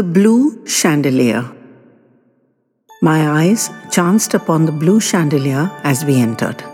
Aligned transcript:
The 0.00 0.20
Blue 0.20 0.66
Chandelier. 0.66 1.44
My 3.02 3.42
eyes 3.42 3.68
chanced 3.90 4.32
upon 4.32 4.64
the 4.64 4.72
blue 4.72 4.98
chandelier 4.98 5.70
as 5.84 6.06
we 6.06 6.18
entered, 6.18 6.64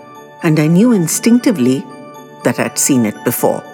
and 0.44 0.60
I 0.60 0.68
knew 0.68 0.92
instinctively 0.92 1.80
that 2.44 2.60
I'd 2.60 2.78
seen 2.78 3.04
it 3.04 3.16
before. 3.24 3.64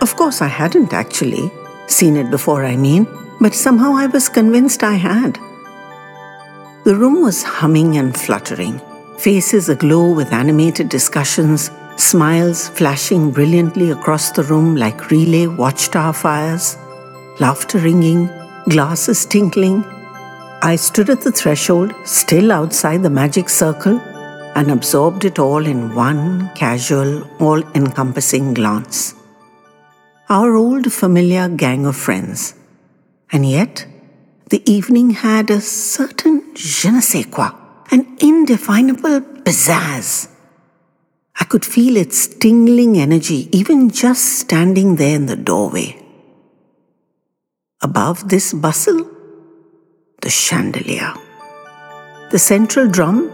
Of 0.00 0.16
course, 0.16 0.42
I 0.42 0.48
hadn't 0.48 0.92
actually 0.92 1.52
seen 1.86 2.16
it 2.16 2.28
before, 2.28 2.64
I 2.64 2.74
mean, 2.74 3.06
but 3.40 3.54
somehow 3.54 3.94
I 3.94 4.06
was 4.06 4.28
convinced 4.28 4.82
I 4.82 4.94
had. 4.94 5.38
The 6.82 6.96
room 6.96 7.22
was 7.22 7.44
humming 7.44 7.96
and 7.96 8.12
fluttering, 8.12 8.80
faces 9.18 9.68
aglow 9.68 10.12
with 10.12 10.32
animated 10.32 10.88
discussions, 10.88 11.70
smiles 11.96 12.70
flashing 12.70 13.30
brilliantly 13.30 13.92
across 13.92 14.32
the 14.32 14.42
room 14.42 14.74
like 14.74 15.12
relay 15.12 15.46
watchtower 15.46 16.12
fires, 16.12 16.76
laughter 17.38 17.78
ringing, 17.78 18.30
glasses 18.68 19.26
tinkling. 19.26 19.84
I 20.62 20.76
stood 20.76 21.10
at 21.10 21.20
the 21.20 21.32
threshold, 21.32 21.92
still 22.04 22.50
outside 22.50 23.02
the 23.02 23.10
magic 23.10 23.48
circle, 23.48 24.00
and 24.54 24.70
absorbed 24.70 25.24
it 25.24 25.38
all 25.38 25.66
in 25.66 25.94
one 25.94 26.50
casual, 26.54 27.28
all 27.38 27.62
encompassing 27.74 28.54
glance. 28.54 29.14
Our 30.28 30.56
old 30.56 30.92
familiar 30.92 31.48
gang 31.48 31.84
of 31.86 31.96
friends. 31.96 32.54
And 33.30 33.44
yet, 33.44 33.86
the 34.48 34.62
evening 34.70 35.10
had 35.10 35.50
a 35.50 35.60
certain 35.60 36.54
je 36.54 36.90
ne 36.90 37.00
sais 37.00 37.26
quoi, 37.26 37.50
an 37.90 38.16
indefinable 38.20 39.20
pizzazz. 39.44 40.28
I 41.38 41.44
could 41.44 41.66
feel 41.66 41.96
its 41.96 42.26
tingling 42.26 42.96
energy 42.98 43.48
even 43.52 43.90
just 43.90 44.38
standing 44.38 44.96
there 44.96 45.16
in 45.16 45.26
the 45.26 45.36
doorway. 45.36 46.05
Above 47.82 48.30
this 48.30 48.54
bustle, 48.54 49.06
the 50.22 50.30
chandelier. 50.30 51.12
The 52.30 52.38
central 52.38 52.88
drum, 52.88 53.30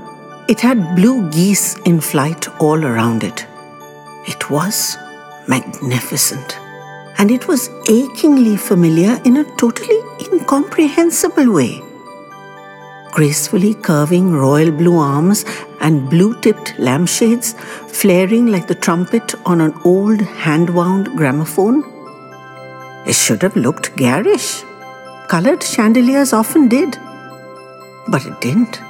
it 0.48 0.58
had 0.58 0.96
blue 0.96 1.30
geese 1.30 1.78
in 1.84 2.00
flight 2.00 2.48
all 2.60 2.84
around 2.84 3.22
it. 3.22 3.46
It 4.26 4.50
was 4.50 4.96
magnificent. 5.46 6.58
And 7.18 7.30
it 7.30 7.46
was 7.46 7.70
achingly 7.88 8.56
familiar 8.56 9.20
in 9.24 9.36
a 9.36 9.44
totally 9.56 10.00
incomprehensible 10.32 11.52
way. 11.52 11.80
Gracefully 13.12 13.74
curving 13.74 14.32
royal 14.32 14.72
blue 14.72 14.98
arms 14.98 15.44
and 15.80 16.10
blue 16.10 16.34
tipped 16.40 16.76
lampshades 16.80 17.52
flaring 17.86 18.48
like 18.48 18.66
the 18.66 18.74
trumpet 18.74 19.36
on 19.46 19.60
an 19.60 19.72
old 19.84 20.20
hand 20.20 20.68
wound 20.68 21.16
gramophone 21.16 21.91
it 23.06 23.14
should 23.14 23.42
have 23.42 23.56
looked 23.56 23.96
garish. 23.96 24.62
Colored 25.28 25.62
chandeliers 25.62 26.32
often 26.32 26.68
did. 26.68 26.98
But 28.08 28.26
it 28.26 28.40
didn't. 28.40 28.80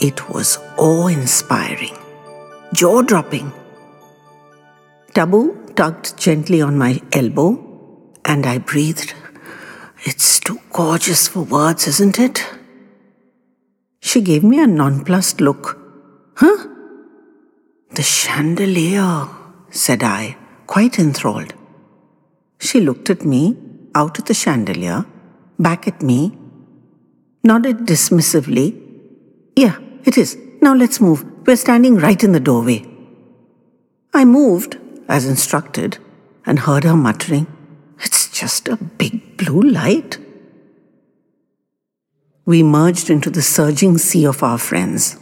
It 0.00 0.28
was 0.28 0.58
awe 0.76 1.06
inspiring, 1.08 1.96
jaw 2.74 3.02
dropping. 3.02 3.52
Tabu 5.14 5.72
tugged 5.76 6.16
gently 6.18 6.60
on 6.62 6.78
my 6.78 7.00
elbow, 7.12 7.48
and 8.24 8.46
I 8.46 8.58
breathed. 8.58 9.14
It's 10.04 10.40
too 10.40 10.58
gorgeous 10.72 11.28
for 11.28 11.42
words, 11.42 11.86
isn't 11.86 12.18
it? 12.18 12.44
She 14.00 14.20
gave 14.20 14.42
me 14.42 14.58
a 14.58 14.66
nonplussed 14.66 15.40
look. 15.40 15.78
Huh? 16.36 16.66
The 17.90 18.02
chandelier, 18.02 19.28
said 19.70 20.02
I, 20.02 20.36
quite 20.66 20.98
enthralled. 20.98 21.54
She 22.62 22.80
looked 22.80 23.10
at 23.10 23.24
me, 23.24 23.56
out 23.92 24.20
at 24.20 24.26
the 24.26 24.34
chandelier, 24.34 25.04
back 25.58 25.88
at 25.88 26.00
me, 26.00 26.38
nodded 27.42 27.78
dismissively. 27.78 28.80
Yeah, 29.56 29.78
it 30.04 30.16
is. 30.16 30.38
Now 30.60 30.72
let's 30.72 31.00
move. 31.00 31.24
We're 31.44 31.56
standing 31.56 31.96
right 31.96 32.22
in 32.22 32.30
the 32.30 32.38
doorway. 32.38 32.86
I 34.14 34.24
moved, 34.24 34.78
as 35.08 35.26
instructed, 35.26 35.98
and 36.46 36.60
heard 36.60 36.84
her 36.84 36.96
muttering, 36.96 37.48
It's 37.98 38.28
just 38.28 38.68
a 38.68 38.76
big 38.76 39.36
blue 39.36 39.62
light. 39.62 40.18
We 42.46 42.62
merged 42.62 43.10
into 43.10 43.30
the 43.30 43.42
surging 43.42 43.98
sea 43.98 44.24
of 44.24 44.44
our 44.44 44.58
friends. 44.58 45.18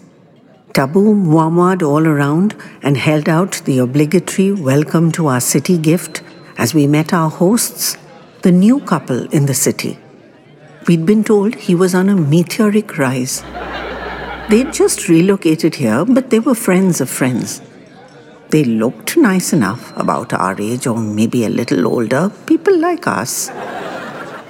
Tabu 0.74 1.14
murmured 1.14 1.82
all 1.82 2.06
around 2.06 2.54
and 2.82 2.98
held 2.98 3.30
out 3.30 3.62
the 3.64 3.78
obligatory 3.78 4.52
welcome 4.52 5.10
to 5.12 5.26
our 5.28 5.40
city 5.40 5.78
gift 5.78 6.22
as 6.60 6.74
we 6.74 6.86
met 6.86 7.12
our 7.14 7.30
hosts, 7.30 7.96
the 8.42 8.52
new 8.52 8.80
couple 8.80 9.20
in 9.36 9.46
the 9.46 9.54
city. 9.54 9.98
We'd 10.86 11.06
been 11.06 11.24
told 11.24 11.54
he 11.54 11.74
was 11.74 11.94
on 11.94 12.10
a 12.10 12.14
meteoric 12.14 12.98
rise. 12.98 13.42
They'd 14.50 14.72
just 14.72 15.08
relocated 15.08 15.76
here, 15.76 16.04
but 16.04 16.28
they 16.28 16.38
were 16.38 16.54
friends 16.54 17.00
of 17.00 17.08
friends. 17.08 17.62
They 18.50 18.64
looked 18.64 19.16
nice 19.16 19.54
enough, 19.54 19.96
about 19.96 20.34
our 20.34 20.60
age 20.60 20.86
or 20.86 20.98
maybe 20.98 21.46
a 21.46 21.48
little 21.48 21.86
older, 21.86 22.30
people 22.44 22.76
like 22.78 23.06
us. 23.06 23.48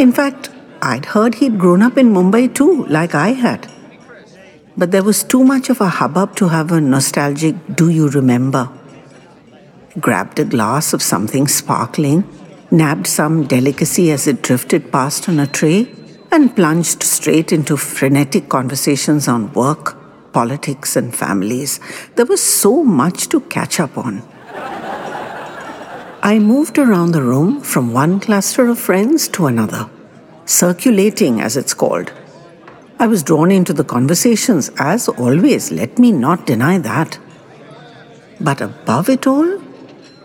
In 0.01 0.11
fact, 0.13 0.51
I'd 0.83 1.05
heard 1.05 1.37
he'd 1.37 1.61
grown 1.61 1.81
up 1.81 1.97
in 1.97 2.13
Mumbai 2.13 2.53
too, 2.53 2.87
like 2.87 3.15
I 3.15 3.29
had. 3.45 3.71
But 4.77 4.91
there 4.91 5.05
was 5.05 5.23
too 5.23 5.45
much 5.45 5.71
of 5.71 5.81
a 5.81 5.89
hubbub 5.89 6.35
to 6.37 6.49
have 6.49 6.73
a 6.73 6.81
nostalgic 6.81 7.55
do 7.77 7.89
you 7.89 8.09
remember 8.09 8.69
grabbed 10.01 10.39
a 10.39 10.45
glass 10.45 10.93
of 10.93 11.03
something 11.03 11.47
sparkling, 11.49 12.25
nabbed 12.71 13.07
some 13.07 13.47
delicacy 13.47 14.11
as 14.11 14.27
it 14.27 14.43
drifted 14.43 14.93
past 14.93 15.29
on 15.29 15.39
a 15.39 15.47
tray, 15.47 15.93
and 16.33 16.55
plunged 16.55 17.03
straight 17.03 17.53
into 17.53 17.77
frenetic 17.77 18.49
conversations 18.49 19.27
on 19.27 19.53
work, 19.53 19.97
politics, 20.33 20.97
and 20.97 21.15
families. 21.15 21.81
There 22.15 22.27
was 22.27 22.43
so 22.43 22.85
much 22.85 23.29
to 23.31 23.41
catch 23.41 23.81
up 23.81 23.99
on. 23.99 24.23
I 26.23 26.39
moved 26.39 26.79
around 26.79 27.13
the 27.13 27.23
room 27.23 27.61
from 27.63 27.93
one 27.93 28.21
cluster 28.21 28.69
of 28.69 28.79
friends 28.79 29.27
to 29.29 29.47
another, 29.47 29.89
circulating 30.45 31.41
as 31.41 31.57
it's 31.57 31.75
called. 31.75 32.13
I 32.99 33.07
was 33.07 33.23
drawn 33.23 33.51
into 33.51 33.73
the 33.73 33.85
conversations, 33.85 34.71
as 34.79 35.09
always, 35.09 35.73
let 35.73 35.99
me 35.99 36.13
not 36.13 36.47
deny 36.47 36.77
that. 36.79 37.19
But 38.39 38.61
above 38.61 39.09
it 39.09 39.27
all, 39.27 39.61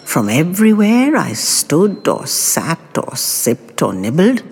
from 0.05 0.29
everywhere 0.29 1.17
I 1.17 1.33
stood 1.33 2.07
or 2.07 2.25
sat 2.27 2.97
or 2.97 3.15
sipped 3.17 3.81
or 3.81 3.93
nibbled, 3.93 4.43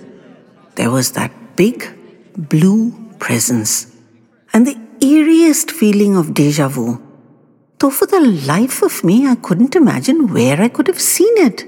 there 0.76 0.92
was 0.92 1.12
that 1.12 1.32
big 1.56 1.88
blue 2.36 2.92
presence 3.20 3.96
and 4.52 4.68
the 4.68 4.78
eeriest 5.00 5.72
feeling 5.72 6.18
of 6.18 6.34
deja 6.34 6.68
vu. 6.68 7.02
Though 7.80 7.92
for 7.92 8.08
the 8.08 8.20
life 8.20 8.82
of 8.82 9.04
me, 9.04 9.28
I 9.28 9.36
couldn't 9.36 9.76
imagine 9.76 10.34
where 10.34 10.60
I 10.60 10.70
could 10.70 10.88
have 10.88 11.02
seen 11.02 11.38
it. 11.38 11.66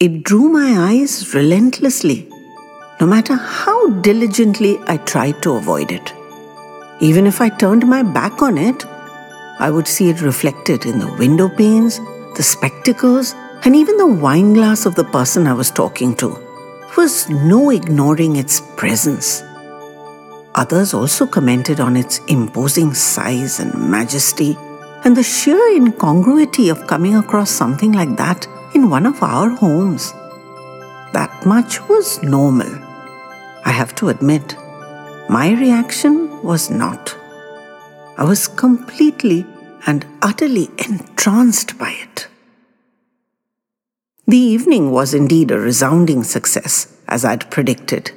It 0.00 0.22
drew 0.24 0.48
my 0.48 0.90
eyes 0.90 1.34
relentlessly, 1.34 2.28
no 3.00 3.06
matter 3.06 3.34
how 3.34 3.90
diligently 4.00 4.78
I 4.86 4.96
tried 4.96 5.42
to 5.42 5.52
avoid 5.52 5.92
it. 5.92 6.12
Even 7.00 7.26
if 7.26 7.40
I 7.40 7.50
turned 7.50 7.86
my 7.86 8.02
back 8.02 8.42
on 8.42 8.56
it, 8.56 8.84
I 9.58 9.70
would 9.70 9.86
see 9.86 10.08
it 10.08 10.22
reflected 10.22 10.86
in 10.86 10.98
the 10.98 11.12
window 11.18 11.48
panes 11.48 12.00
the 12.34 12.42
spectacles, 12.42 13.34
and 13.64 13.76
even 13.76 13.96
the 13.96 14.06
wine 14.06 14.54
glass 14.54 14.86
of 14.86 14.94
the 14.94 15.04
person 15.04 15.46
I 15.46 15.52
was 15.52 15.70
talking 15.70 16.14
to. 16.16 16.38
Was 16.96 17.28
no 17.30 17.70
ignoring 17.70 18.36
its 18.36 18.60
presence. 18.76 19.42
Others 20.54 20.92
also 20.92 21.26
commented 21.26 21.80
on 21.80 21.96
its 21.96 22.20
imposing 22.28 22.92
size 22.92 23.60
and 23.60 23.90
majesty, 23.90 24.56
and 25.04 25.16
the 25.16 25.22
sheer 25.22 25.74
incongruity 25.74 26.68
of 26.68 26.86
coming 26.86 27.16
across 27.16 27.50
something 27.50 27.92
like 27.92 28.16
that 28.16 28.46
in 28.74 28.90
one 28.90 29.06
of 29.06 29.22
our 29.22 29.48
homes. 29.50 30.12
That 31.12 31.44
much 31.46 31.80
was 31.88 32.22
normal. 32.22 32.68
I 33.64 33.70
have 33.70 33.94
to 33.96 34.08
admit, 34.10 34.56
my 35.28 35.52
reaction 35.52 36.42
was 36.42 36.68
not. 36.68 37.16
I 38.18 38.24
was 38.24 38.48
completely 38.48 39.46
and 39.86 40.06
utterly 40.20 40.70
entranced 40.78 41.78
by 41.78 41.90
it. 41.90 42.28
The 44.26 44.38
evening 44.38 44.92
was 44.92 45.14
indeed 45.14 45.50
a 45.50 45.58
resounding 45.58 46.22
success, 46.22 46.96
as 47.08 47.24
I'd 47.24 47.50
predicted. 47.50 48.12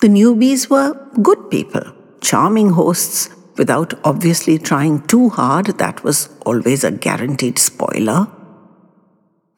The 0.00 0.08
newbies 0.08 0.70
were 0.70 0.94
good 1.20 1.50
people, 1.50 1.82
charming 2.20 2.70
hosts, 2.70 3.28
without 3.58 3.92
obviously 4.04 4.58
trying 4.58 5.06
too 5.06 5.28
hard, 5.28 5.66
that 5.66 6.02
was 6.02 6.30
always 6.46 6.84
a 6.84 6.90
guaranteed 6.90 7.58
spoiler. 7.58 8.28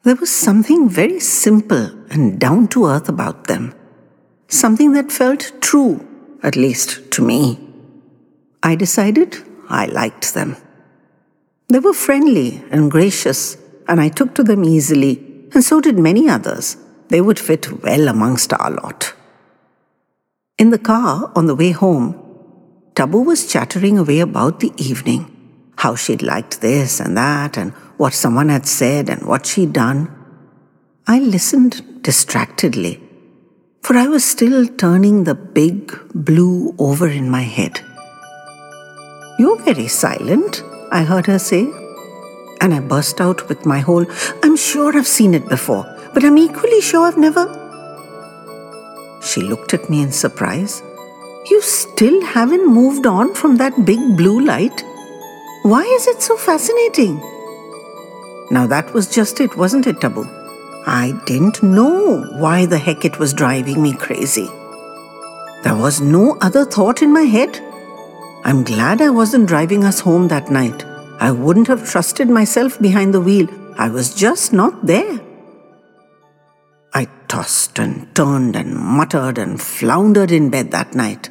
There 0.03 0.15
was 0.15 0.35
something 0.35 0.89
very 0.89 1.21
simple 1.21 1.89
and 2.11 2.37
down 2.37 2.67
to 2.69 2.87
earth 2.87 3.07
about 3.07 3.47
them, 3.47 3.73
something 4.49 4.91
that 4.93 5.13
felt 5.13 5.53
true, 5.61 6.05
at 6.43 6.57
least 6.57 7.09
to 7.11 7.21
me. 7.21 7.57
I 8.61 8.75
decided 8.75 9.37
I 9.69 9.85
liked 9.85 10.33
them. 10.33 10.57
They 11.73 11.79
were 11.79 11.93
friendly 11.93 12.63
and 12.69 12.91
gracious, 12.91 13.57
and 13.87 13.99
I 13.99 14.07
took 14.07 14.35
to 14.35 14.43
them 14.43 14.63
easily, 14.63 15.13
and 15.55 15.63
so 15.63 15.81
did 15.81 15.97
many 15.97 16.29
others. 16.29 16.77
They 17.07 17.19
would 17.19 17.39
fit 17.39 17.81
well 17.81 18.09
amongst 18.09 18.53
our 18.53 18.69
lot. 18.69 19.13
In 20.59 20.69
the 20.69 20.77
car 20.77 21.31
on 21.35 21.47
the 21.47 21.55
way 21.55 21.71
home, 21.71 22.09
Tabu 22.93 23.21
was 23.21 23.47
chattering 23.51 23.97
away 23.97 24.19
about 24.19 24.59
the 24.59 24.71
evening, 24.77 25.23
how 25.77 25.95
she'd 25.95 26.21
liked 26.21 26.61
this 26.61 26.99
and 26.99 27.17
that, 27.17 27.57
and 27.57 27.71
what 27.97 28.13
someone 28.13 28.49
had 28.49 28.67
said 28.67 29.09
and 29.09 29.23
what 29.23 29.47
she'd 29.47 29.73
done. 29.73 30.11
I 31.07 31.17
listened 31.17 32.03
distractedly, 32.03 33.01
for 33.81 33.97
I 33.97 34.05
was 34.05 34.23
still 34.23 34.67
turning 34.67 35.23
the 35.23 35.33
big 35.33 35.91
blue 36.13 36.75
over 36.77 37.07
in 37.07 37.31
my 37.31 37.41
head. 37.41 37.81
You're 39.39 39.59
very 39.63 39.87
silent, 39.87 40.61
I 40.93 41.03
heard 41.03 41.25
her 41.25 41.39
say. 41.39 41.63
And 42.61 42.73
I 42.73 42.79
burst 42.79 43.19
out 43.19 43.49
with 43.49 43.65
my 43.65 43.79
whole, 43.79 44.05
I'm 44.43 44.55
sure 44.55 44.95
I've 44.95 45.07
seen 45.07 45.33
it 45.33 45.49
before, 45.49 45.83
but 46.13 46.23
I'm 46.23 46.37
equally 46.37 46.81
sure 46.81 47.07
I've 47.07 47.17
never. 47.17 47.45
She 49.21 49.41
looked 49.41 49.73
at 49.73 49.89
me 49.89 50.03
in 50.03 50.11
surprise. 50.11 50.83
You 51.49 51.61
still 51.61 52.23
haven't 52.23 52.67
moved 52.67 53.07
on 53.07 53.33
from 53.33 53.57
that 53.57 53.85
big 53.85 54.15
blue 54.15 54.45
light? 54.45 54.85
Why 55.63 55.81
is 55.81 56.07
it 56.07 56.21
so 56.21 56.37
fascinating? 56.37 57.19
Now 58.51 58.67
that 58.67 58.93
was 58.93 59.09
just 59.09 59.41
it, 59.41 59.57
wasn't 59.57 59.87
it, 59.87 59.99
Tabu? 59.99 60.25
I 60.85 61.19
didn't 61.25 61.63
know 61.63 62.21
why 62.37 62.65
the 62.65 62.77
heck 62.77 63.03
it 63.03 63.17
was 63.17 63.33
driving 63.33 63.81
me 63.81 63.93
crazy. 63.95 64.47
There 65.63 65.75
was 65.75 66.01
no 66.01 66.37
other 66.41 66.65
thought 66.65 67.01
in 67.01 67.11
my 67.11 67.21
head. 67.21 67.61
I'm 68.45 68.65
glad 68.65 69.01
I 69.01 69.09
wasn't 69.09 69.47
driving 69.47 69.85
us 69.85 70.01
home 70.01 70.27
that 70.27 70.51
night. 70.51 70.83
I 71.19 71.31
wouldn't 71.31 71.67
have 71.69 71.89
trusted 71.89 72.29
myself 72.29 72.77
behind 72.79 73.13
the 73.13 73.21
wheel. 73.21 73.47
I 73.77 73.87
was 73.87 74.13
just 74.13 74.51
not 74.51 74.85
there. 74.85 75.21
I 76.93 77.07
tossed 77.29 77.79
and 77.79 78.13
turned 78.13 78.57
and 78.57 78.75
muttered 78.75 79.37
and 79.37 79.61
floundered 79.61 80.31
in 80.31 80.49
bed 80.49 80.71
that 80.71 80.93
night, 80.93 81.29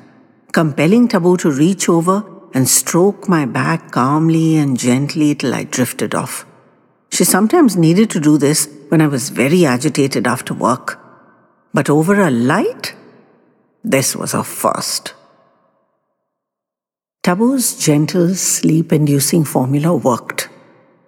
compelling 0.53 1.07
Tabu 1.07 1.37
to 1.39 1.51
reach 1.51 1.87
over 1.87 2.25
and 2.55 2.67
stroke 2.67 3.29
my 3.29 3.45
back 3.45 3.91
calmly 3.91 4.57
and 4.57 4.79
gently 4.79 5.35
till 5.35 5.55
I 5.55 5.65
drifted 5.65 6.15
off. 6.15 6.47
She 7.11 7.25
sometimes 7.25 7.77
needed 7.77 8.09
to 8.11 8.21
do 8.21 8.39
this 8.39 8.71
when 8.89 9.03
I 9.03 9.07
was 9.07 9.29
very 9.29 9.67
agitated 9.67 10.27
after 10.27 10.55
work. 10.55 10.99
But 11.75 11.91
over 11.91 12.19
a 12.23 12.31
light, 12.31 12.95
this 13.85 14.17
was 14.17 14.33
a 14.33 14.43
first. 14.43 15.13
Tabu's 17.23 17.77
gentle 17.77 18.35
sleep 18.35 18.93
inducing 18.93 19.45
formula 19.45 19.95
worked, 19.95 20.49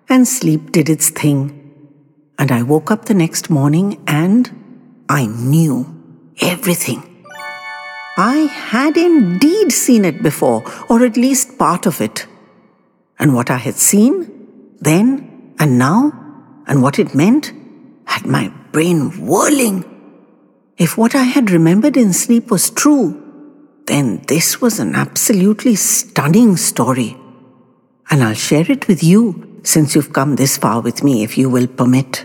and 0.08 0.28
sleep 0.28 0.70
did 0.70 0.88
its 0.88 1.10
thing. 1.10 1.60
And 2.38 2.52
I 2.52 2.62
woke 2.62 2.92
up 2.92 3.06
the 3.06 3.14
next 3.14 3.50
morning 3.50 4.00
and 4.06 4.48
I 5.08 5.26
knew 5.26 5.92
everything. 6.40 7.02
I 8.16 8.36
had 8.36 8.96
indeed 8.96 9.72
seen 9.72 10.04
it 10.04 10.22
before, 10.22 10.62
or 10.88 11.04
at 11.04 11.16
least 11.16 11.58
part 11.58 11.84
of 11.84 12.00
it. 12.00 12.28
And 13.18 13.34
what 13.34 13.50
I 13.50 13.56
had 13.56 13.74
seen 13.74 14.76
then 14.80 15.56
and 15.58 15.80
now, 15.80 16.12
and 16.68 16.80
what 16.80 17.00
it 17.00 17.16
meant, 17.16 17.52
had 18.04 18.24
my 18.24 18.52
brain 18.70 19.26
whirling. 19.26 19.84
If 20.78 20.96
what 20.96 21.16
I 21.16 21.24
had 21.24 21.50
remembered 21.50 21.96
in 21.96 22.12
sleep 22.12 22.52
was 22.52 22.70
true, 22.70 23.23
then 23.86 24.22
this 24.28 24.60
was 24.60 24.78
an 24.78 24.94
absolutely 24.94 25.74
stunning 25.76 26.56
story. 26.56 27.16
And 28.10 28.22
I'll 28.22 28.34
share 28.34 28.70
it 28.70 28.88
with 28.88 29.02
you 29.02 29.60
since 29.62 29.94
you've 29.94 30.12
come 30.12 30.36
this 30.36 30.56
far 30.56 30.80
with 30.80 31.02
me, 31.02 31.22
if 31.22 31.36
you 31.38 31.48
will 31.48 31.66
permit. 31.66 32.24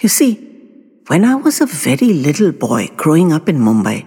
You 0.00 0.08
see, 0.08 0.34
when 1.06 1.24
I 1.24 1.34
was 1.34 1.60
a 1.60 1.66
very 1.66 2.12
little 2.12 2.52
boy 2.52 2.88
growing 2.96 3.32
up 3.32 3.48
in 3.48 3.58
Mumbai, 3.58 4.06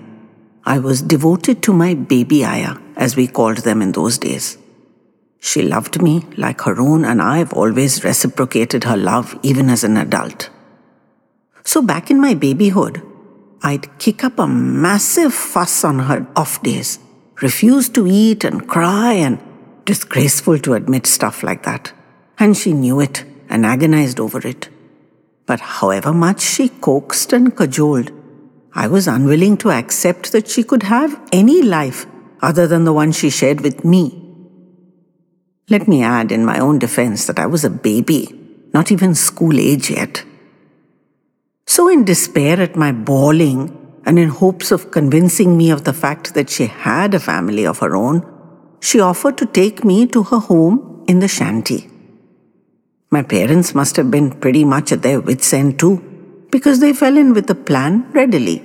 I 0.64 0.78
was 0.80 1.02
devoted 1.02 1.64
to 1.64 1.74
my 1.74 1.96
baby 1.96 2.46
ayah, 2.46 2.78
as 2.96 3.16
we 3.16 3.28
called 3.28 3.60
them 3.60 3.82
in 3.82 3.94
those 3.94 4.18
days. 4.18 4.58
She 5.40 5.64
loved 5.64 6.02
me 6.02 6.24
like 6.38 6.62
her 6.62 6.80
own, 6.80 7.04
and 7.04 7.22
I've 7.22 7.52
always 7.54 8.04
reciprocated 8.04 8.84
her 8.84 8.96
love 8.96 9.38
even 9.42 9.70
as 9.70 9.84
an 9.84 9.98
adult. 9.98 10.50
So, 11.64 11.82
back 11.82 12.12
in 12.12 12.22
my 12.22 12.36
babyhood, 12.36 13.02
I'd 13.64 14.00
kick 14.00 14.24
up 14.24 14.40
a 14.40 14.48
massive 14.48 15.34
fuss 15.34 15.84
on 15.84 16.00
her 16.00 16.28
off 16.36 16.64
days, 16.64 17.00
refuse 17.42 17.90
to 17.90 18.08
eat 18.08 18.44
and 18.44 18.68
cry, 18.68 19.14
and 19.14 19.40
disgraceful 19.86 20.58
to 20.60 20.74
admit 20.74 21.06
stuff 21.06 21.44
like 21.44 21.64
that. 21.64 21.94
And 22.40 22.58
she 22.58 22.74
knew 22.74 23.00
it 23.00 23.24
and 23.50 23.66
agonized 23.66 24.20
over 24.20 24.46
it. 24.48 24.70
But 25.46 25.60
however 25.60 26.14
much 26.14 26.42
she 26.42 26.70
coaxed 26.70 27.34
and 27.34 27.56
cajoled, 27.56 28.12
I 28.74 28.88
was 28.88 29.08
unwilling 29.08 29.58
to 29.58 29.72
accept 29.72 30.32
that 30.32 30.48
she 30.48 30.64
could 30.64 30.84
have 30.84 31.20
any 31.32 31.62
life 31.62 32.06
other 32.42 32.66
than 32.68 32.86
the 32.86 32.94
one 32.94 33.12
she 33.12 33.30
shared 33.30 33.62
with 33.62 33.84
me. 33.86 34.18
Let 35.70 35.88
me 35.88 36.04
add 36.04 36.32
in 36.32 36.46
my 36.46 36.60
own 36.60 36.80
defense 36.80 37.28
that 37.28 37.38
I 37.38 37.46
was 37.46 37.64
a 37.64 37.70
baby, 37.70 38.28
not 38.74 38.92
even 38.92 39.14
school 39.14 39.60
age 39.60 39.92
yet. 39.92 40.24
So, 41.68 41.90
in 41.90 42.06
despair 42.06 42.60
at 42.60 42.76
my 42.76 42.92
bawling 42.92 43.78
and 44.06 44.18
in 44.18 44.30
hopes 44.30 44.72
of 44.72 44.92
convincing 44.92 45.58
me 45.58 45.70
of 45.70 45.84
the 45.84 45.94
fact 45.94 46.34
that 46.34 46.50
she 46.50 46.66
had 46.66 47.14
a 47.14 47.20
family 47.20 47.66
of 47.66 47.80
her 47.80 47.96
own, 47.96 48.26
she 48.82 49.00
offered 49.00 49.38
to 49.38 49.46
take 49.46 49.84
me 49.86 50.08
to 50.08 50.24
her 50.24 50.40
home 50.40 51.06
in 51.08 51.20
the 51.20 51.28
shanty. 51.28 51.90
My 53.12 53.22
parents 53.22 53.76
must 53.76 53.96
have 53.98 54.10
been 54.10 54.32
pretty 54.32 54.64
much 54.64 54.92
at 54.92 55.02
their 55.02 55.22
wits' 55.22 55.54
end 55.54 55.80
too, 55.80 56.48
because 56.50 56.80
they 56.80 56.94
fell 56.94 57.18
in 57.18 57.34
with 57.34 57.48
the 57.48 57.56
plan 57.56 58.12
readily. 58.12 58.64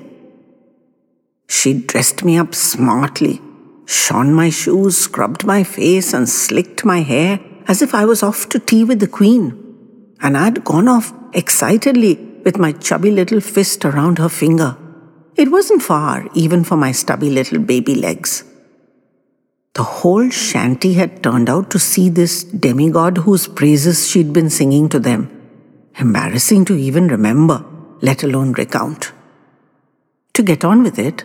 She 1.49 1.75
dressed 1.75 2.25
me 2.25 2.39
up 2.39 2.55
smartly, 2.55 3.41
shone 3.87 4.33
my 4.33 4.51
shoes, 4.51 4.97
scrubbed 4.97 5.45
my 5.45 5.63
face, 5.63 6.13
and 6.13 6.29
slicked 6.29 6.85
my 6.85 7.01
hair 7.01 7.41
as 7.69 7.83
if 7.83 7.95
I 7.95 8.05
was 8.05 8.23
off 8.23 8.49
to 8.51 8.59
tea 8.59 8.85
with 8.85 9.01
the 9.01 9.09
Queen. 9.09 9.63
And 10.21 10.37
I'd 10.37 10.65
gone 10.65 10.89
off 10.89 11.13
excitedly 11.33 12.26
with 12.47 12.59
my 12.59 12.71
chubby 12.71 13.11
little 13.11 13.41
fist 13.41 13.85
around 13.85 14.19
her 14.19 14.29
finger. 14.29 14.77
It 15.35 15.51
wasn't 15.51 15.83
far, 15.83 16.29
even 16.33 16.63
for 16.63 16.77
my 16.77 16.93
stubby 16.93 17.29
little 17.29 17.59
baby 17.59 17.97
legs. 17.97 18.45
The 19.75 19.83
whole 19.83 20.31
shanty 20.31 20.95
had 20.95 21.23
turned 21.25 21.51
out 21.51 21.71
to 21.73 21.81
see 21.81 22.09
this 22.09 22.45
demigod 22.45 23.19
whose 23.19 23.49
praises 23.49 24.09
she'd 24.09 24.33
been 24.33 24.49
singing 24.49 24.89
to 24.91 25.01
them. 25.01 25.23
Embarrassing 25.99 26.65
to 26.67 26.77
even 26.77 27.09
remember, 27.09 27.65
let 28.01 28.23
alone 28.23 28.53
recount. 28.53 29.11
To 30.35 30.43
get 30.43 30.65
on 30.65 30.85
with 30.85 31.01
it, 31.01 31.25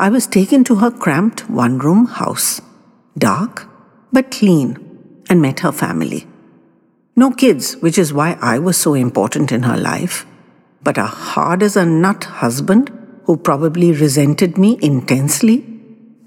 I 0.00 0.08
was 0.08 0.26
taken 0.26 0.64
to 0.64 0.76
her 0.76 0.90
cramped 0.90 1.48
one 1.48 1.78
room 1.78 2.06
house, 2.06 2.60
dark 3.16 3.68
but 4.10 4.32
clean, 4.32 4.76
and 5.30 5.40
met 5.40 5.60
her 5.60 5.72
family. 5.72 6.26
No 7.14 7.30
kids, 7.30 7.74
which 7.76 7.96
is 7.96 8.12
why 8.12 8.36
I 8.42 8.58
was 8.58 8.76
so 8.76 8.94
important 8.94 9.52
in 9.52 9.62
her 9.62 9.76
life 9.76 10.26
but 10.82 10.98
a 10.98 11.06
hard 11.06 11.62
as 11.62 11.76
a 11.76 11.86
nut 11.86 12.24
husband 12.24 12.90
who 13.24 13.36
probably 13.36 13.92
resented 13.92 14.58
me 14.58 14.78
intensely, 14.82 15.64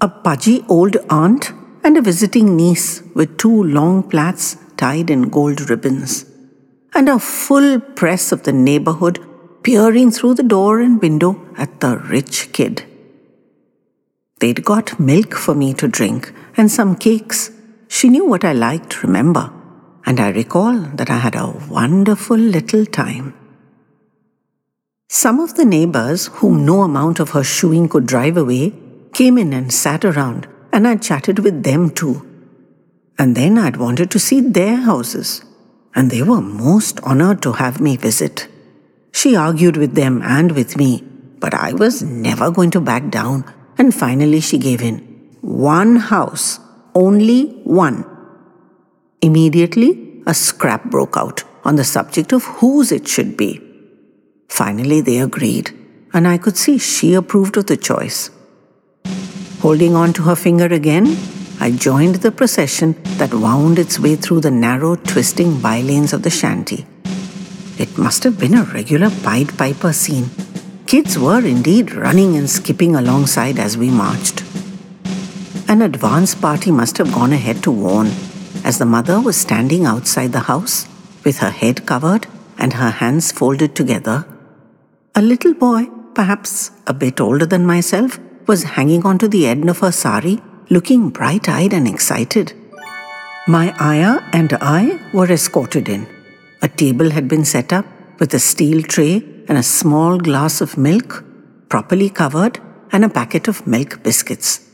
a 0.00 0.08
pudgy 0.08 0.64
old 0.68 0.96
aunt, 1.10 1.52
and 1.84 1.96
a 1.96 2.02
visiting 2.02 2.56
niece 2.56 3.02
with 3.14 3.36
two 3.38 3.62
long 3.64 4.02
plaits 4.02 4.56
tied 4.76 5.10
in 5.10 5.28
gold 5.36 5.68
ribbons, 5.70 6.24
and 6.94 7.08
a 7.08 7.18
full 7.18 7.80
press 7.80 8.32
of 8.32 8.42
the 8.42 8.52
neighborhood 8.52 9.18
peering 9.62 10.10
through 10.10 10.34
the 10.34 10.42
door 10.42 10.80
and 10.80 11.00
window 11.00 11.32
at 11.56 11.80
the 11.80 11.96
rich 11.98 12.52
kid. 12.52 12.84
They'd 14.40 14.64
got 14.64 15.00
milk 15.00 15.34
for 15.34 15.54
me 15.54 15.72
to 15.74 15.88
drink 15.88 16.32
and 16.56 16.70
some 16.70 16.94
cakes. 16.94 17.50
She 17.88 18.08
knew 18.08 18.26
what 18.26 18.44
I 18.44 18.52
liked, 18.52 19.02
remember, 19.02 19.52
and 20.04 20.20
I 20.20 20.30
recall 20.30 20.78
that 20.98 21.10
I 21.10 21.18
had 21.18 21.36
a 21.36 21.54
wonderful 21.70 22.36
little 22.36 22.84
time. 22.84 23.34
Some 25.16 25.40
of 25.40 25.54
the 25.54 25.64
neighbors, 25.64 26.26
whom 26.26 26.66
no 26.66 26.82
amount 26.82 27.20
of 27.20 27.30
her 27.30 27.42
shooing 27.42 27.88
could 27.88 28.04
drive 28.04 28.36
away, 28.36 28.74
came 29.14 29.38
in 29.38 29.54
and 29.54 29.72
sat 29.72 30.04
around, 30.04 30.46
and 30.74 30.86
I 30.86 30.96
chatted 30.96 31.38
with 31.38 31.62
them 31.62 31.88
too. 31.88 32.20
And 33.18 33.34
then 33.34 33.56
I'd 33.56 33.78
wanted 33.78 34.10
to 34.10 34.18
see 34.18 34.42
their 34.42 34.76
houses, 34.76 35.42
and 35.94 36.10
they 36.10 36.22
were 36.22 36.42
most 36.42 37.00
honored 37.02 37.40
to 37.44 37.52
have 37.52 37.80
me 37.80 37.96
visit. 37.96 38.46
She 39.10 39.34
argued 39.34 39.78
with 39.78 39.94
them 39.94 40.20
and 40.22 40.52
with 40.52 40.76
me, 40.76 41.02
but 41.40 41.54
I 41.54 41.72
was 41.72 42.02
never 42.02 42.50
going 42.50 42.72
to 42.72 42.82
back 42.82 43.08
down, 43.08 43.50
and 43.78 43.94
finally 43.94 44.40
she 44.40 44.58
gave 44.58 44.82
in. 44.82 44.98
One 45.40 45.96
house, 45.96 46.60
only 46.94 47.62
one. 47.64 48.04
Immediately, 49.22 50.22
a 50.26 50.34
scrap 50.34 50.84
broke 50.90 51.16
out 51.16 51.42
on 51.64 51.76
the 51.76 51.84
subject 51.84 52.34
of 52.34 52.44
whose 52.60 52.92
it 52.92 53.08
should 53.08 53.38
be. 53.38 53.65
Finally, 54.56 55.02
they 55.02 55.18
agreed, 55.18 55.70
and 56.14 56.26
I 56.26 56.38
could 56.38 56.56
see 56.56 56.78
she 56.78 57.12
approved 57.12 57.58
of 57.58 57.66
the 57.66 57.76
choice. 57.76 58.30
Holding 59.60 59.94
on 59.94 60.14
to 60.14 60.22
her 60.22 60.34
finger 60.34 60.64
again, 60.64 61.16
I 61.60 61.72
joined 61.72 62.16
the 62.16 62.32
procession 62.32 62.94
that 63.18 63.34
wound 63.34 63.78
its 63.78 63.98
way 63.98 64.16
through 64.16 64.40
the 64.40 64.50
narrow, 64.50 64.96
twisting 64.96 65.60
bylanes 65.60 66.14
of 66.14 66.22
the 66.22 66.30
shanty. 66.30 66.86
it 67.78 67.98
must 67.98 68.24
have 68.24 68.38
been 68.38 68.54
a 68.54 68.62
regular 68.64 69.10
Pied 69.24 69.50
Piper 69.58 69.92
scene. 69.92 70.30
Kids 70.86 71.18
were 71.18 71.44
indeed 71.44 71.92
running 71.92 72.36
and 72.36 72.48
skipping 72.48 72.96
alongside 72.96 73.58
as 73.58 73.76
we 73.76 73.90
marched. 73.90 74.42
An 75.68 75.82
advance 75.82 76.34
party 76.34 76.70
must 76.70 76.96
have 76.96 77.12
gone 77.12 77.34
ahead 77.34 77.62
to 77.64 77.70
warn, 77.70 78.06
as 78.64 78.78
the 78.78 78.86
mother 78.86 79.20
was 79.20 79.36
standing 79.36 79.84
outside 79.84 80.32
the 80.32 80.46
house 80.52 80.86
with 81.24 81.38
her 81.38 81.50
head 81.50 81.84
covered 81.84 82.26
and 82.56 82.72
her 82.74 82.90
hands 83.02 83.30
folded 83.32 83.76
together. 83.76 84.24
A 85.18 85.22
little 85.22 85.54
boy, 85.54 85.86
perhaps 86.14 86.72
a 86.86 86.92
bit 86.92 87.22
older 87.22 87.46
than 87.46 87.64
myself, 87.64 88.18
was 88.46 88.64
hanging 88.64 89.06
onto 89.06 89.26
the 89.26 89.46
end 89.46 89.70
of 89.70 89.78
her 89.78 89.90
sari, 89.90 90.42
looking 90.68 91.08
bright 91.08 91.48
eyed 91.48 91.72
and 91.72 91.88
excited. 91.88 92.52
My 93.48 93.74
ayah 93.80 94.20
and 94.34 94.52
I 94.60 95.00
were 95.14 95.32
escorted 95.32 95.88
in. 95.88 96.06
A 96.60 96.68
table 96.68 97.12
had 97.12 97.28
been 97.28 97.46
set 97.46 97.72
up 97.72 97.86
with 98.20 98.34
a 98.34 98.38
steel 98.38 98.82
tray 98.82 99.24
and 99.48 99.56
a 99.56 99.62
small 99.62 100.18
glass 100.18 100.60
of 100.60 100.76
milk, 100.76 101.24
properly 101.70 102.10
covered, 102.10 102.60
and 102.92 103.02
a 103.02 103.08
packet 103.08 103.48
of 103.48 103.66
milk 103.66 104.02
biscuits. 104.02 104.68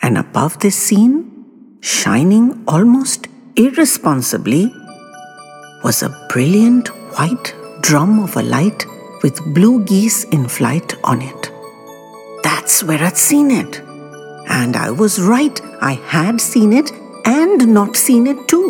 And 0.00 0.16
above 0.16 0.60
this 0.60 0.76
scene, 0.76 1.78
shining 1.80 2.62
almost 2.68 3.26
irresponsibly, 3.56 4.72
was 5.82 6.04
a 6.04 6.16
brilliant 6.30 6.86
white 7.18 7.52
drum 7.80 8.22
of 8.22 8.36
a 8.36 8.42
light 8.42 8.86
with 9.24 9.42
blue 9.54 9.82
geese 9.84 10.24
in 10.24 10.46
flight 10.46 10.94
on 11.02 11.22
it. 11.22 11.50
That's 12.42 12.84
where 12.84 13.02
I'd 13.02 13.16
seen 13.16 13.50
it. 13.50 13.80
And 14.60 14.76
I 14.76 14.90
was 14.90 15.18
right, 15.18 15.58
I 15.80 15.94
had 16.14 16.38
seen 16.38 16.74
it 16.74 16.92
and 17.24 17.72
not 17.72 17.96
seen 17.96 18.26
it 18.26 18.46
too. 18.46 18.68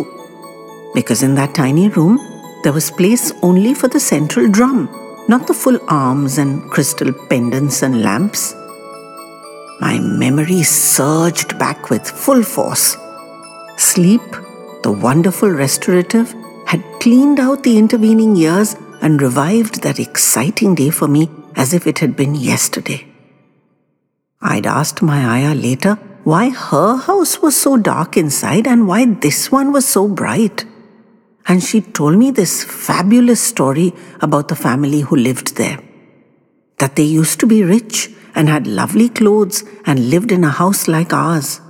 Because 0.94 1.25
in 1.25 1.34
that 1.34 1.56
tiny 1.56 1.88
room, 1.88 2.20
there 2.62 2.73
was 2.73 2.92
place 2.92 3.32
only 3.42 3.75
for 3.75 3.88
the 3.88 3.99
central 3.99 4.49
drum, 4.49 4.88
not 5.28 5.49
the 5.49 5.54
full 5.62 5.80
arms 5.88 6.38
and 6.38 6.70
crystal 6.70 7.12
pendants 7.12 7.82
and 7.82 8.00
lamps. 8.02 8.54
My 9.80 9.99
memory 9.99 10.62
surged 10.62 11.58
back 11.58 11.90
with 11.90 12.08
full 12.08 12.44
force. 12.44 12.96
Sleep, 13.76 14.23
the 14.84 14.92
wonderful 14.92 15.50
restorative, 15.50 16.32
had 16.64 16.84
cleaned 17.00 17.40
out 17.40 17.64
the 17.64 17.76
intervening 17.76 18.37
years 18.37 18.76
and 19.04 19.20
revived 19.20 19.82
that 19.82 19.99
exciting 20.00 20.75
day 20.75 20.88
for 20.88 21.06
me 21.06 21.28
as 21.54 21.75
if 21.75 21.87
it 21.87 21.99
had 21.99 22.16
been 22.16 22.34
yesterday. 22.34 23.06
I'd 24.40 24.66
asked 24.66 25.02
my 25.02 25.20
ayah 25.37 25.54
later 25.54 25.94
why 26.25 26.49
her 26.49 26.96
house 26.96 27.42
was 27.42 27.54
so 27.54 27.76
dark 27.76 28.16
inside 28.16 28.66
and 28.66 28.88
why 28.88 29.04
this 29.04 29.52
one 29.52 29.73
was 29.73 29.87
so 29.87 30.08
bright. 30.08 30.64
And 31.46 31.62
she 31.62 31.82
told 31.82 32.16
me 32.16 32.30
this 32.30 32.64
fabulous 32.64 33.42
story 33.42 33.92
about 34.23 34.49
the 34.49 34.56
family 34.56 35.00
who 35.00 35.16
lived 35.16 35.56
there. 35.56 35.80
That 36.78 36.96
they 36.96 37.02
used 37.02 37.40
to 37.40 37.46
be 37.46 37.62
rich 37.62 38.11
and 38.34 38.49
had 38.49 38.66
lovely 38.66 39.11
clothes 39.11 39.64
and 39.84 40.08
lived 40.08 40.32
in 40.32 40.44
a 40.44 40.56
house 40.62 40.88
like 40.88 41.12
ours. 41.12 41.61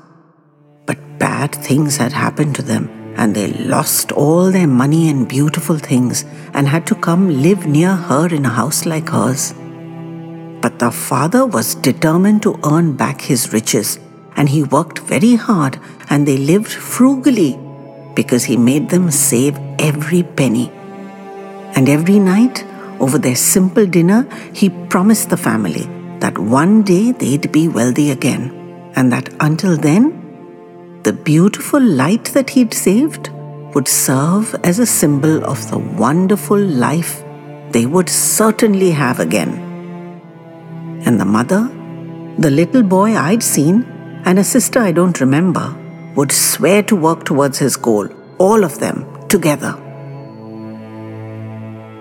But 0.87 1.19
bad 1.19 1.53
things 1.53 1.97
had 1.97 2.13
happened 2.13 2.55
to 2.55 2.63
them 2.63 3.04
and 3.17 3.35
they 3.35 3.49
lost 3.49 4.13
all 4.13 4.51
their 4.51 4.67
money 4.67 5.09
and 5.09 5.29
beautiful 5.29 5.79
things 5.79 6.25
and 6.53 6.69
had 6.69 6.87
to 6.87 6.95
come 6.95 7.43
live 7.43 7.67
near 7.67 7.95
her 7.95 8.27
in 8.35 8.45
a 8.45 8.49
house 8.49 8.87
like 8.87 9.09
hers. 9.09 9.55
But 10.61 10.79
the 10.79 10.91
father 10.91 11.45
was 11.47 11.75
determined 11.75 12.43
to 12.43 12.59
earn 12.65 12.97
back 12.97 13.21
his 13.21 13.53
riches 13.53 13.99
and 14.37 14.49
he 14.49 14.63
worked 14.63 14.99
very 15.01 15.35
hard 15.37 15.79
and 16.11 16.27
they 16.27 16.37
lived 16.37 16.73
frugally 16.73 17.59
because 18.15 18.45
he 18.45 18.57
made 18.57 18.89
them 18.89 19.11
save 19.11 19.59
every 19.79 20.23
penny. 20.23 20.71
And 21.77 21.89
every 21.89 22.19
night, 22.19 22.65
over 23.01 23.19
their 23.19 23.37
simple 23.37 23.87
dinner, 23.87 24.29
he 24.53 24.69
promised 24.89 25.31
the 25.31 25.37
family 25.37 25.89
that 26.21 26.39
one 26.39 26.83
day 26.83 27.13
they'd 27.13 27.51
be 27.51 27.69
wealthy 27.69 28.11
again, 28.11 28.51
and 28.95 29.13
that 29.13 29.29
until 29.41 29.77
then, 29.77 30.24
the 31.05 31.13
beautiful 31.13 31.83
light 31.83 32.25
that 32.33 32.49
he'd 32.49 32.73
saved 32.73 33.29
would 33.75 33.87
serve 33.87 34.55
as 34.65 34.79
a 34.79 34.87
symbol 34.87 35.45
of 35.45 35.71
the 35.71 35.79
wonderful 35.79 36.59
life 36.59 37.23
they 37.73 37.85
would 37.85 38.09
certainly 38.09 38.91
have 38.91 39.21
again. 39.21 39.53
And 41.05 41.21
the 41.21 41.27
mother, 41.27 41.63
the 42.39 42.51
little 42.51 42.83
boy 42.83 43.17
I'd 43.17 43.43
seen, 43.43 43.85
and 44.25 44.39
a 44.39 44.45
sister 44.45 44.79
I 44.81 44.93
don't 44.93 45.21
remember 45.21 45.77
would 46.17 46.33
swear 46.33 46.83
to 46.85 46.97
work 46.97 47.25
towards 47.27 47.59
his 47.59 47.77
goal, 47.77 48.09
all 48.39 48.65
of 48.65 48.79
them 48.79 49.05
together. 49.29 49.75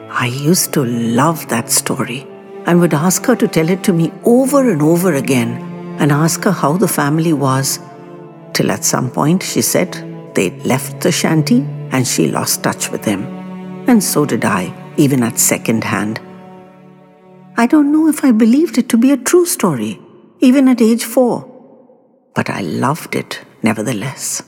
I 0.10 0.28
used 0.28 0.72
to 0.74 0.86
love 0.86 1.50
that 1.50 1.70
story 1.70 2.26
and 2.66 2.80
would 2.80 2.94
ask 2.94 3.26
her 3.26 3.36
to 3.36 3.50
tell 3.50 3.70
it 3.70 3.84
to 3.84 3.92
me 3.92 4.14
over 4.24 4.70
and 4.72 4.82
over 4.82 5.14
again 5.14 5.52
and 6.00 6.10
ask 6.10 6.44
her 6.46 6.52
how 6.52 6.78
the 6.78 6.88
family 6.88 7.34
was. 7.34 7.80
Till 8.54 8.72
at 8.72 8.84
some 8.84 9.10
point 9.12 9.44
she 9.44 9.62
said 9.62 9.94
they'd 10.36 10.66
left 10.66 11.02
the 11.02 11.12
shanty 11.12 11.62
and 11.92 12.08
she 12.08 12.28
lost 12.28 12.64
touch 12.64 12.92
with 12.92 13.06
him. 13.06 13.24
And 13.88 14.04
so 14.04 14.26
did 14.26 14.46
I, 14.46 14.74
even 14.98 15.24
at 15.24 15.40
second 15.40 15.84
hand. 15.84 16.20
I 17.58 17.68
don't 17.68 17.92
know 17.92 18.08
if 18.08 18.24
I 18.24 18.32
believed 18.32 18.78
it 18.78 18.90
to 18.90 18.98
be 18.98 19.12
a 19.12 19.18
true 19.18 19.46
story, 19.46 20.00
even 20.40 20.68
at 20.68 20.82
age 20.82 21.04
four 21.04 21.54
but 22.34 22.50
I 22.50 22.62
loved 22.62 23.16
it 23.16 23.42
nevertheless. 23.62 24.44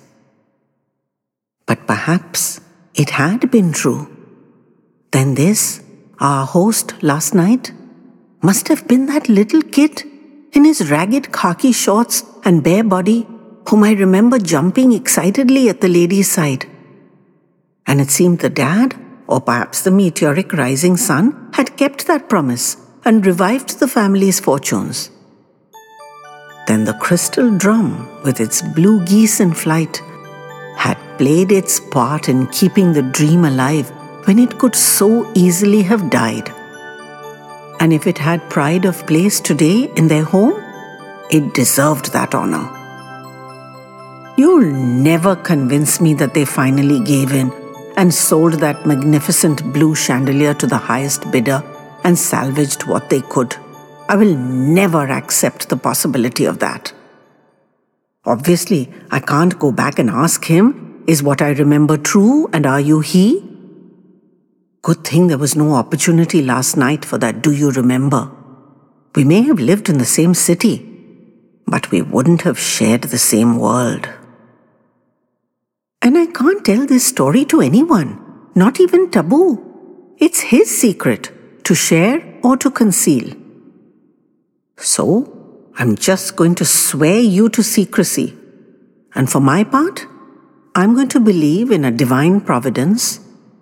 But 1.66 1.88
perhaps 1.88 2.62
it 2.94 3.12
had 3.12 3.52
been 3.52 3.72
true. 3.74 4.08
Then 5.12 5.36
this, 5.36 5.84
our 6.20 6.46
host 6.46 7.02
last 7.04 7.34
night, 7.34 7.72
must 8.42 8.68
have 8.68 8.88
been 8.88 9.06
that 9.08 9.30
little 9.30 9.62
kid 9.62 10.04
in 10.54 10.66
his 10.66 10.90
ragged 10.90 11.32
khaki 11.32 11.72
shorts 11.72 12.24
and 12.44 12.64
bare 12.64 12.84
body 12.84 13.28
whom 13.68 13.84
I 13.84 13.94
remember 13.94 14.38
jumping 14.40 14.92
excitedly 14.92 15.70
at 15.70 15.82
the 15.82 15.88
lady's 15.88 16.32
side. 16.32 16.66
And 17.88 18.00
it 18.02 18.10
seemed 18.10 18.40
the 18.40 18.50
dad, 18.50 18.96
or 19.28 19.42
perhaps 19.42 19.82
the 19.82 19.92
meteoric 19.92 20.54
rising 20.54 20.98
sun, 20.98 21.50
had 21.54 21.78
kept 21.78 22.08
that 22.08 22.30
promise 22.30 22.78
and 23.04 23.26
revived 23.26 23.80
the 23.80 23.88
family's 23.88 24.40
fortunes. 24.40 25.12
Then 26.68 26.86
the 26.86 26.94
crystal 26.94 27.56
drum, 27.56 28.08
with 28.24 28.40
its 28.40 28.62
blue 28.62 29.04
geese 29.06 29.40
in 29.40 29.54
flight, 29.54 30.02
had 30.78 30.98
played 31.18 31.52
its 31.52 31.80
part 31.80 32.28
in 32.28 32.48
keeping 32.48 32.94
the 32.94 33.04
dream 33.04 33.46
alive 33.46 33.90
when 34.26 34.40
it 34.40 34.58
could 34.58 34.76
so 34.76 35.32
easily 35.36 35.84
have 35.84 36.10
died. 36.10 36.52
And 37.80 37.94
if 37.94 38.08
it 38.08 38.18
had 38.18 38.50
pride 38.50 38.86
of 38.86 39.06
place 39.06 39.40
today 39.40 39.92
in 39.96 40.08
their 40.08 40.24
home, 40.24 40.62
it 41.30 41.54
deserved 41.54 42.12
that 42.14 42.34
honor. 42.34 42.75
You'll 44.38 44.70
never 44.70 45.38
convince 45.38 46.01
me 46.01 46.13
that 46.15 46.34
they 46.34 46.44
finally 46.44 47.00
gave 47.00 47.32
in 47.32 47.54
and 47.96 48.13
sold 48.13 48.56
that 48.56 48.86
magnificent 48.86 49.72
blue 49.72 49.96
chandelier 49.96 50.54
to 50.56 50.68
the 50.68 50.77
highest 50.77 51.32
bidder 51.32 51.63
and 52.04 52.20
salvaged 52.20 52.86
what 52.86 53.10
they 53.10 53.22
could. 53.22 53.56
I 54.10 54.18
will 54.18 54.36
never 54.36 55.08
accept 55.08 55.70
the 55.70 55.77
possibility 55.77 56.44
of 56.44 56.60
that. 56.60 56.92
Obviously, 58.25 58.92
I 59.10 59.22
can't 59.22 59.58
go 59.58 59.72
back 59.72 60.00
and 60.00 60.10
ask 60.10 60.44
him, 60.44 61.04
is 61.08 61.24
what 61.24 61.42
I 61.42 61.51
remember 61.51 61.96
true 61.96 62.50
and 62.51 62.65
are 62.65 62.82
you 62.82 63.00
he? 63.00 63.42
Good 64.82 65.06
thing 65.06 65.27
there 65.27 65.38
was 65.38 65.56
no 65.56 65.75
opportunity 65.75 66.42
last 66.42 66.75
night 66.75 67.06
for 67.06 67.18
that 67.20 67.42
do 67.42 67.54
you 67.54 67.72
remember. 67.72 68.30
We 69.15 69.24
may 69.24 69.44
have 69.44 69.60
lived 69.60 69.88
in 69.88 69.98
the 69.98 70.06
same 70.06 70.34
city, 70.34 70.86
but 71.65 71.89
we 71.89 72.01
wouldn't 72.01 72.42
have 72.42 72.60
shared 72.60 73.04
the 73.04 73.18
same 73.18 73.58
world. 73.58 74.10
And 76.06 76.20
I 76.20 76.28
can't 76.28 76.64
tell 76.64 76.86
this 76.86 77.08
story 77.08 77.46
to 77.46 77.62
anyone, 77.62 78.10
not 78.54 78.80
even 78.80 79.10
Tabu. 79.10 79.46
It's 80.20 80.40
his 80.40 80.70
secret 80.80 81.32
to 81.64 81.74
share 81.74 82.24
or 82.44 82.58
to 82.58 82.70
conceal. 82.70 83.34
So, 84.78 85.72
I'm 85.76 85.96
just 85.96 86.36
going 86.36 86.54
to 86.56 86.64
swear 86.64 87.20
you 87.20 87.50
to 87.50 87.64
secrecy. 87.64 88.38
And 89.16 89.32
for 89.32 89.40
my 89.40 89.64
part, 89.64 90.06
I'm 90.76 90.94
going 90.94 91.08
to 91.08 91.20
believe 91.20 91.72
in 91.72 91.84
a 91.84 91.90
divine 91.90 92.40
providence, 92.42 93.20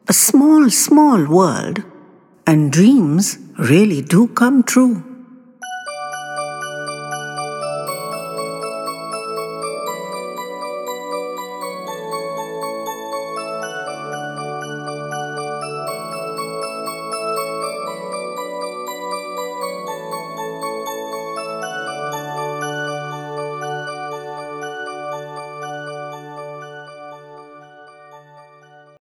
a 0.09 0.13
small, 0.13 0.69
small 0.69 1.25
world, 1.25 1.81
and 2.45 2.73
dreams 2.73 3.37
really 3.57 4.01
do 4.01 4.27
come 4.27 4.63
true. 4.63 5.12